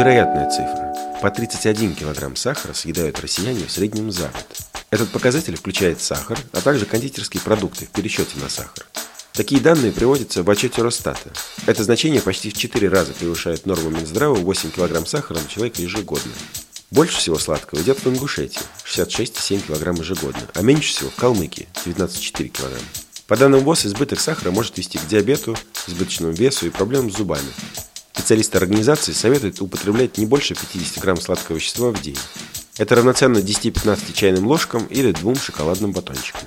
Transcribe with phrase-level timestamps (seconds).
[0.00, 0.94] Невероятная цифра.
[1.20, 4.46] По 31 килограмм сахара съедают россияне в среднем за год.
[4.88, 8.86] Этот показатель включает сахар, а также кондитерские продукты в пересчете на сахар.
[9.34, 11.30] Такие данные приводятся в отчете Росстата.
[11.66, 16.32] Это значение почти в 4 раза превышает норму Минздрава 8 кг сахара на человека ежегодно.
[16.90, 22.48] Больше всего сладкого идет в Ингушетии– 66,7 кг ежегодно, а меньше всего в Калмыкии– 19,4
[22.48, 22.70] кг.
[23.26, 27.50] По данным ВОЗ, избыток сахара может вести к диабету, избыточному весу и проблемам с зубами.
[28.30, 32.16] Специалисты организации советуют употреблять не больше 50 грамм сладкого вещества в день.
[32.78, 36.42] Это равноценно 10-15 чайным ложкам или двум шоколадным батончикам.